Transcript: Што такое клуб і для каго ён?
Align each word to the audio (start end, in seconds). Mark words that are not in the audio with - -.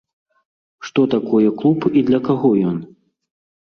Што 0.89 1.05
такое 1.15 1.47
клуб 1.61 1.89
і 2.01 2.07
для 2.11 2.25
каго 2.33 2.55
ён? 2.75 2.85